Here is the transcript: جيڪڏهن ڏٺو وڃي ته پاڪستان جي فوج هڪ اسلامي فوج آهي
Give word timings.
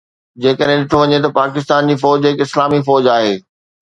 جيڪڏهن 0.41 0.79
ڏٺو 0.83 0.95
وڃي 1.01 1.17
ته 1.23 1.29
پاڪستان 1.39 1.81
جي 1.91 1.95
فوج 2.03 2.19
هڪ 2.31 2.37
اسلامي 2.47 2.81
فوج 2.89 3.03
آهي 3.17 3.33